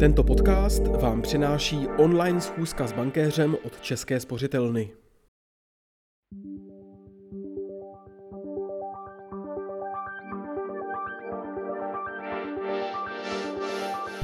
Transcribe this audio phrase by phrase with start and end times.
[0.00, 4.90] Tento podcast vám přináší online schůzka s bankéřem od České spořitelny.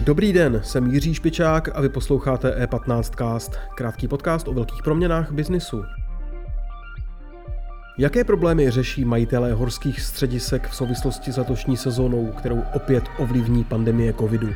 [0.04, 5.82] Dobrý den, jsem Jiří Špičák a vy posloucháte E15cast, krátký podcast o velkých proměnách biznisu.
[7.98, 14.12] Jaké problémy řeší majitelé horských středisek v souvislosti s letošní sezónou, kterou opět ovlivní pandemie
[14.12, 14.48] covidu?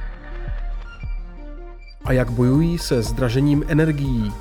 [2.10, 4.32] A jak bojují se zdražením energií?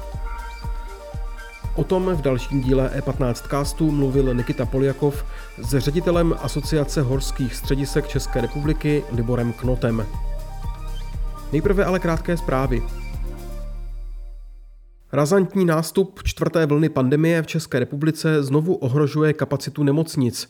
[1.75, 5.25] O tom v dalším díle E15 castu mluvil Nikita Poljakov
[5.57, 10.05] s ředitelem Asociace horských středisek České republiky Liborem Knotem.
[11.51, 12.83] Nejprve ale krátké zprávy.
[15.11, 20.49] Razantní nástup čtvrté vlny pandemie v České republice znovu ohrožuje kapacitu nemocnic.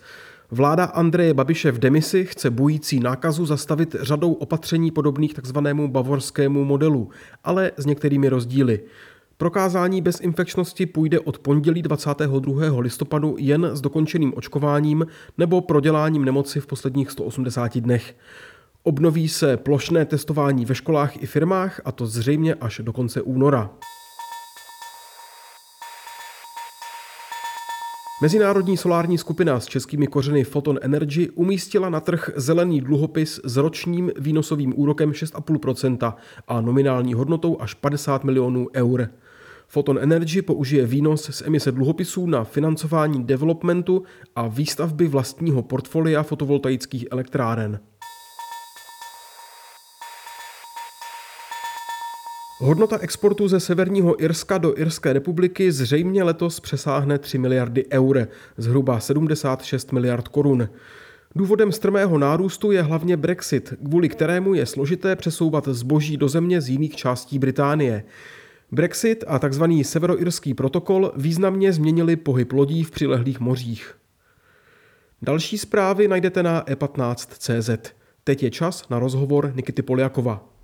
[0.52, 7.10] Vláda Andreje Babiše v demisi chce bojící nákazu zastavit řadou opatření podobných takzvanému bavorskému modelu,
[7.44, 8.80] ale s některými rozdíly.
[9.38, 12.80] Prokázání bezinfekčnosti půjde od pondělí 22.
[12.80, 15.06] listopadu jen s dokončeným očkováním
[15.38, 18.16] nebo proděláním nemoci v posledních 180 dnech.
[18.84, 23.70] Obnoví se plošné testování ve školách i firmách, a to zřejmě až do konce února.
[28.22, 34.12] Mezinárodní solární skupina s českými kořeny Photon Energy umístila na trh zelený dluhopis s ročním
[34.20, 36.14] výnosovým úrokem 6,5%
[36.48, 39.10] a nominální hodnotou až 50 milionů eur.
[39.68, 44.04] Photon Energy použije výnos z emise dluhopisů na financování developmentu
[44.36, 47.80] a výstavby vlastního portfolia fotovoltaických elektráren.
[52.62, 59.00] Hodnota exportu ze severního Irska do Irské republiky zřejmě letos přesáhne 3 miliardy eur, zhruba
[59.00, 60.70] 76 miliard korun.
[61.36, 66.70] Důvodem strmého nárůstu je hlavně Brexit, kvůli kterému je složité přesouvat zboží do země z
[66.70, 68.04] jiných částí Británie.
[68.72, 69.64] Brexit a tzv.
[69.82, 73.96] severoirský protokol významně změnili pohyb lodí v přilehlých mořích.
[75.22, 77.94] Další zprávy najdete na e15.cz.
[78.24, 80.59] Teď je čas na rozhovor Nikity Poljakova.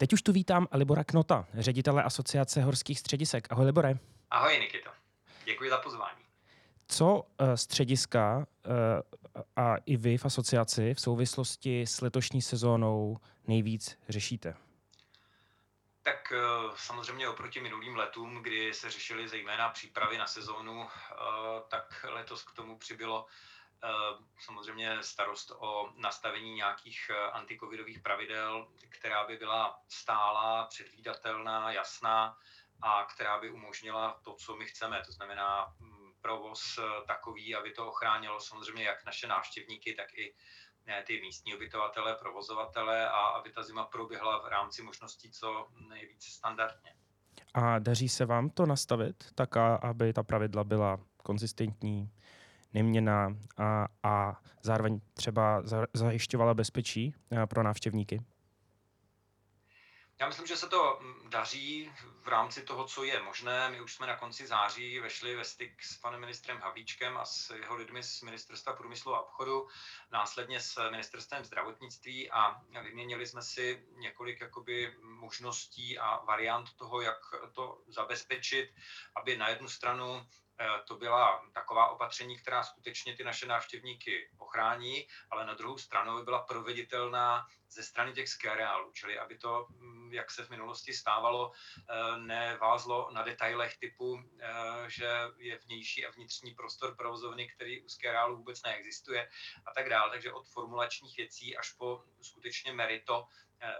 [0.00, 3.46] Teď už tu vítám Libora Knota, ředitele Asociace horských středisek.
[3.50, 3.98] Ahoj Libore.
[4.30, 4.90] Ahoj Nikito,
[5.44, 6.24] děkuji za pozvání.
[6.88, 13.16] Co uh, střediska uh, a i vy v asociaci v souvislosti s letošní sezónou
[13.46, 14.54] nejvíc řešíte?
[16.02, 20.86] Tak uh, samozřejmě oproti minulým letům, kdy se řešily zejména přípravy na sezónu,
[21.68, 23.57] tak letos k tomu přibylo Eh,
[24.38, 32.36] samozřejmě starost o nastavení nějakých eh, antikovidových pravidel, která by byla stála, předvídatelná, jasná
[32.82, 35.02] a která by umožnila to, co my chceme.
[35.06, 40.34] To znamená mm, provoz eh, takový, aby to ochránilo samozřejmě jak naše návštěvníky, tak i
[41.06, 46.94] ty místní obytovatele, provozovatele a aby ta zima proběhla v rámci možností co nejvíce standardně.
[47.54, 52.10] A daří se vám to nastavit tak, aby ta pravidla byla konzistentní,
[52.74, 55.62] neměná a, a zároveň třeba
[55.94, 58.20] zajišťovala bezpečí eh, pro návštěvníky?
[60.20, 61.92] Já myslím, že se to mm, daří
[62.22, 63.70] v rámci toho, co je možné.
[63.70, 67.50] My už jsme na konci září vešli ve styk s panem ministrem Havlíčkem a s
[67.50, 69.68] jeho lidmi z Ministerstva průmyslu a obchodu,
[70.12, 77.18] následně s Ministerstvem zdravotnictví a vyměnili jsme si několik jakoby možností a variant toho, jak
[77.52, 78.74] to zabezpečit,
[79.16, 80.26] aby na jednu stranu
[80.84, 86.24] to byla taková opatření, která skutečně ty naše návštěvníky ochrání, ale na druhou stranu by
[86.24, 91.52] byla proveditelná ze strany těch skiareálů, čili aby to, mm, jak se v minulosti stávalo,
[91.52, 94.50] eh, nevázlo na detailech typu, eh,
[94.86, 99.30] že je vnější a vnitřní prostor provozovny, který u skiareálu vůbec neexistuje
[99.66, 100.10] a tak dále.
[100.10, 103.26] Takže od formulačních věcí až po skutečně merito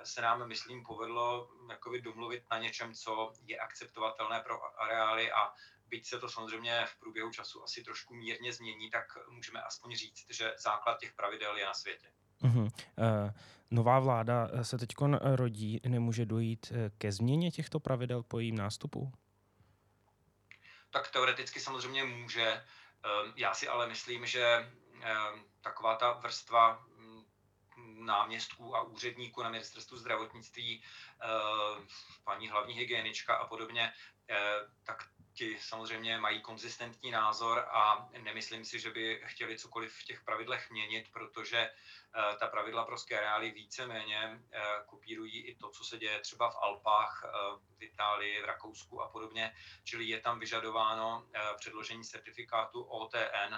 [0.02, 5.52] se nám, myslím, povedlo jakoby domluvit na něčem, co je akceptovatelné pro areály a
[5.88, 10.26] byť se to samozřejmě v průběhu času asi trošku mírně změní, tak můžeme aspoň říct,
[10.30, 12.12] že základ těch pravidel je na světě.
[12.42, 12.62] Uh-huh.
[12.62, 13.30] Uh,
[13.70, 14.88] nová vláda se teď
[15.22, 19.12] rodí, nemůže dojít eh, ke změně těchto pravidel po jejím nástupu?
[20.90, 22.46] Tak teoreticky samozřejmě může.
[22.46, 24.44] Ehm, já si ale myslím, že
[25.00, 27.24] ehm, taková ta vrstva mm,
[28.06, 30.82] náměstků a úředníků na ministerstvu zdravotnictví,
[32.24, 33.92] paní hlavní hygienička a podobně,
[34.84, 35.08] tak
[35.38, 40.70] ti samozřejmě mají konzistentní názor a nemyslím si, že by chtěli cokoliv v těch pravidlech
[40.70, 41.70] měnit, protože
[42.14, 46.56] Eh, ta pravidla pro skiareály víceméně eh, kopírují i to, co se děje třeba v
[46.56, 47.28] Alpách, eh,
[47.78, 49.54] v Itálii, v Rakousku a podobně.
[49.84, 51.26] Čili je tam vyžadováno
[51.56, 53.54] předložení certifikátu OTN,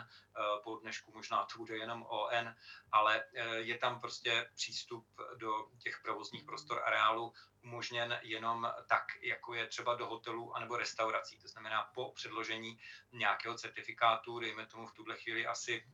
[0.65, 2.55] po dnešku možná to bude jenom ON,
[2.93, 3.25] ale
[3.57, 5.07] je tam prostě přístup
[5.37, 7.33] do těch provozních prostor areálu
[7.65, 11.39] umožněn jenom tak, jako je třeba do hotelů anebo restaurací.
[11.39, 12.79] To znamená po předložení
[13.13, 15.85] nějakého certifikátu, dejme tomu v tuhle chvíli asi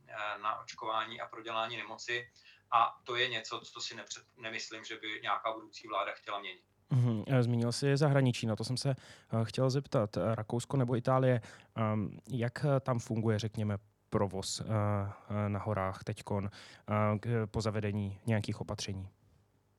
[0.41, 2.29] na očkování a prodělání nemoci,
[2.71, 6.63] a to je něco, co si nepřed, nemyslím, že by nějaká budoucí vláda chtěla měnit.
[6.91, 7.41] Mm-hmm.
[7.41, 8.95] Zmínil jsi zahraničí, na to jsem se
[9.33, 10.17] uh, chtěl zeptat.
[10.17, 11.41] Rakousko nebo Itálie,
[11.93, 13.77] um, jak tam funguje, řekněme,
[14.09, 14.61] provoz
[15.47, 16.49] na horách teďkon
[17.51, 19.09] po zavedení nějakých opatření?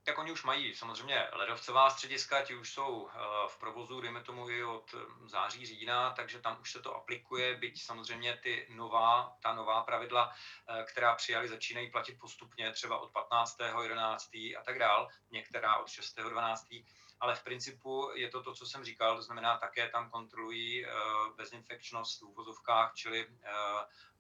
[0.09, 3.19] Tak oni už mají samozřejmě ledovcová střediska, ti už jsou eh,
[3.49, 7.57] v provozu, dejme tomu i od hm, září, října, takže tam už se to aplikuje,
[7.57, 10.33] byť samozřejmě ty nová, ta nová pravidla,
[10.69, 13.59] eh, která přijali, začínají platit postupně, třeba od 15.
[13.83, 14.31] 11.
[14.35, 16.29] a tak dál, některá od 6.
[16.29, 16.85] 12.
[17.21, 20.91] Ale v principu je to to, co jsem říkal, to znamená také tam kontrolují eh,
[21.37, 23.27] bezinfekčnost v úvozovkách, čili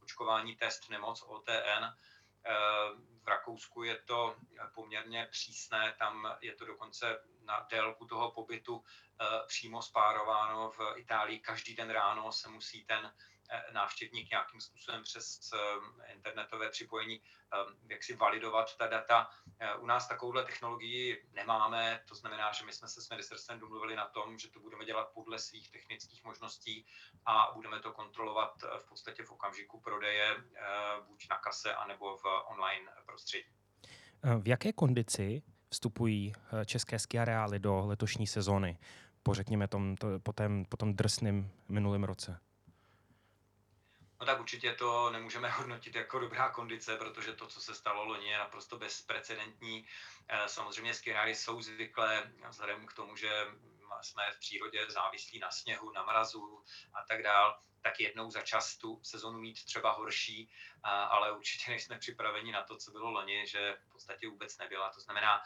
[0.02, 1.84] očkování, test, nemoc, OTN,
[3.58, 4.36] Rakousku je to
[4.74, 8.84] poměrně přísné, tam je to dokonce na délku toho pobytu
[9.20, 10.70] eh, přímo spárováno.
[10.70, 13.37] V Itálii každý den ráno se musí ten Eh,
[13.72, 17.20] návštěvník nějakým způsobem přes eh, internetové připojení
[17.54, 17.56] eh,
[17.88, 19.30] jak si validovat ta data.
[19.80, 24.06] U nás takovouhle technologii nemáme, to znamená, že my jsme se s ministerstvem domluvili na
[24.06, 26.86] tom, že to budeme dělat podle svých technických možností
[27.26, 30.36] a budeme to kontrolovat v podstatě v okamžiku prodeje
[31.06, 33.48] buď na kase, anebo v online prostředí.
[34.38, 36.32] V jaké kondici vstupují
[36.66, 38.78] české skiareály do letošní sezóny
[39.22, 42.40] po, řekněme, tom, to, po, tém, po tom drsném minulém roce?
[44.20, 48.28] No tak určitě to nemůžeme hodnotit jako dobrá kondice, protože to, co se stalo loni,
[48.28, 49.86] je naprosto bezprecedentní.
[50.28, 53.46] Eh, samozřejmě skiráry jsou zvyklé, vzhledem k tomu, že
[54.02, 58.76] jsme v přírodě závislí na sněhu, na mrazu a tak dál, tak jednou za čas
[58.76, 60.50] tu sezonu mít třeba horší,
[60.82, 64.90] ale určitě nejsme připraveni na to, co bylo loni, že v podstatě vůbec nebyla.
[64.90, 65.42] To znamená,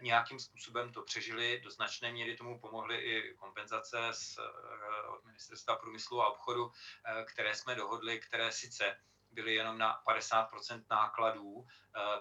[0.00, 5.76] nějakým způsobem to přežili, do značné míry tomu pomohly i kompenzace z, eh, od ministerstva
[5.76, 6.72] průmyslu a obchodu,
[7.04, 9.00] eh, které jsme dohodli, které sice
[9.30, 11.66] byly jenom na 50% nákladů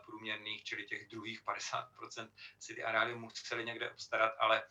[0.06, 4.64] průměrných, čili těch druhých 50% si ty areály museli někde obstarat, ale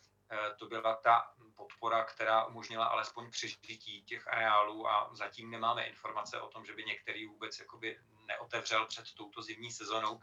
[0.57, 6.47] to byla ta podpora, která umožnila alespoň přežití těch areálů a zatím nemáme informace o
[6.47, 10.19] tom, že by některý vůbec jakoby neotevřel před touto zimní sezonou.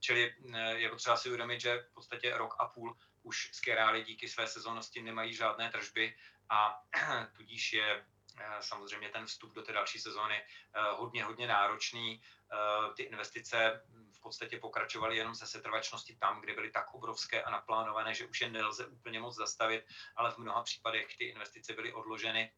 [0.00, 4.28] Čili eh, je potřeba si uvědomit, že v podstatě rok a půl už skerály díky
[4.28, 6.16] své sezónnosti nemají žádné tržby
[6.48, 6.82] a
[7.36, 8.04] tudíž je
[8.40, 12.22] eh, samozřejmě ten vstup do té další sezóny eh, hodně, hodně náročný.
[12.96, 13.82] Ty investice
[14.12, 18.40] v podstatě pokračovaly jenom ze setrvačnosti tam, kde byly tak obrovské a naplánované, že už
[18.40, 19.84] je nelze úplně moc zastavit,
[20.16, 22.52] ale v mnoha případech ty investice byly odloženy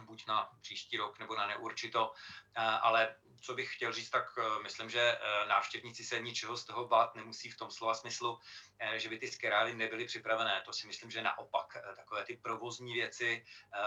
[0.00, 2.12] buď na příští rok nebo na neurčito.
[2.56, 6.88] Ale co bych chtěl říct, tak eh, myslím, že eh, návštěvníci se ničeho z toho
[6.88, 8.38] bát nemusí v tom slova smyslu,
[8.78, 10.62] eh, že by ty skerály nebyly připravené.
[10.64, 11.66] To si myslím, že naopak.
[11.96, 13.44] Takové ty provozní věci,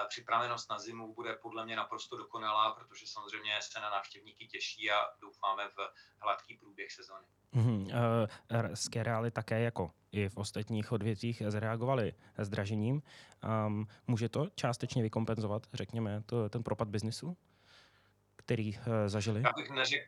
[0.07, 5.07] připravenost na zimu bude podle mě naprosto dokonalá, protože samozřejmě se na návštěvníky těší a
[5.19, 5.89] doufáme v
[6.21, 7.25] hladký průběh sezóny.
[7.55, 7.85] Mm-hmm.
[7.85, 13.01] Uh, skerály také jako i v ostatních odvětvích zreagovaly s dražením.
[13.67, 17.37] Um, může to částečně vykompenzovat, řekněme, to, ten propad biznisu?
[18.45, 19.41] který uh, zažili?
[19.41, 20.05] Já bych neřekl,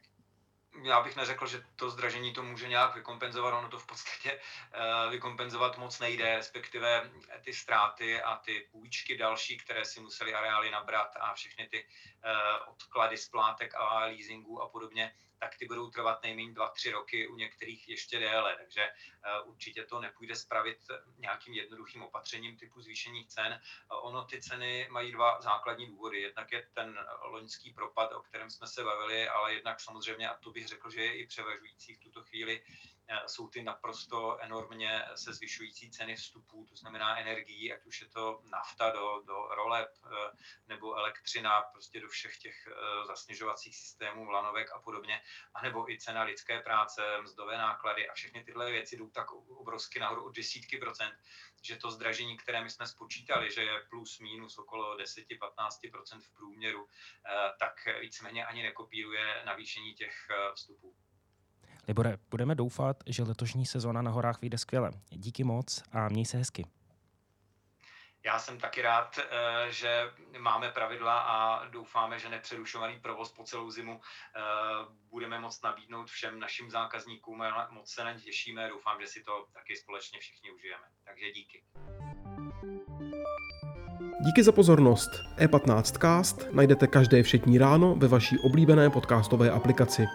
[0.83, 5.12] já bych neřekl, že to zdražení to může nějak vykompenzovat, ono to v podstatě uh,
[5.12, 7.12] vykompenzovat moc nejde, respektive
[7.43, 12.72] ty ztráty a ty půjčky další, které si museli areály nabrat a všechny ty uh,
[12.74, 17.36] odklady splátek a leasingů a podobně, tak ty budou trvat nejméně dva, tři roky, u
[17.36, 18.56] některých ještě déle.
[18.56, 20.77] Takže eh, určitě to nepůjde spravit
[21.17, 23.62] nějakým jednoduchým opatřením typu zvýšení cen.
[23.89, 26.22] Ono ty ceny mají dva základní důvody.
[26.22, 30.51] Jednak je ten loňský propad, o kterém jsme se bavili, ale jednak samozřejmě, a to
[30.51, 32.97] bych řekl, že je i převažující v tuto chvíli, Eh,
[33.27, 38.41] jsou ty naprosto enormně se zvyšující ceny vstupů, to znamená energií, ať už je to
[38.43, 40.37] nafta do, do roleb eh,
[40.67, 45.21] nebo elektřina, prostě do všech těch eh, zasněžovacích systémů, lanovek a podobně,
[45.53, 50.25] anebo i cena lidské práce, mzdové náklady a všechny tyhle věci jdou tak obrovsky nahoru
[50.25, 51.13] o desítky procent,
[51.61, 56.87] že to zdražení, které my jsme spočítali, že je plus minus okolo 10-15% v průměru,
[57.59, 60.95] tak víceméně ani nekopíruje navýšení těch vstupů.
[61.87, 64.91] Libore, budeme doufat, že letošní sezóna na horách vyjde skvěle.
[65.09, 66.65] Díky moc a měj se hezky.
[68.25, 73.69] já jsem taky rád, eh, že máme pravidla a doufáme, že nepřerušovaný provoz po celou
[73.69, 74.41] zimu eh,
[75.09, 77.43] budeme moct nabídnout všem našim zákazníkům.
[77.69, 80.83] Moc se na ně těšíme, doufám, že si to taky společně všichni užijeme.
[81.05, 81.63] Takže díky.
[84.25, 85.09] Díky za pozornost.
[85.37, 90.05] E15cast najdete každé všetní ráno ve vaší oblíbené podcastové aplikaci.